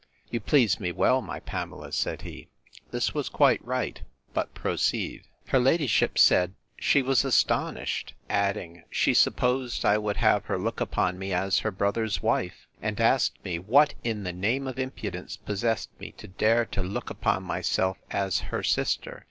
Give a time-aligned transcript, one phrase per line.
[0.31, 2.47] You please me well, my Pamela, said he.
[2.89, 4.01] This was quite right.
[4.33, 5.27] But proceed.
[5.49, 8.15] Her ladyship said, She was astonished!
[8.27, 12.99] adding, She supposed I would have her look upon me as her brother's wife: And
[12.99, 17.43] asked me, What, in the name of impudence, possessed me, to dare to look upon
[17.43, 19.19] myself as her sister?